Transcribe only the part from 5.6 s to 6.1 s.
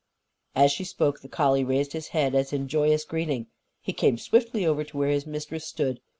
stood.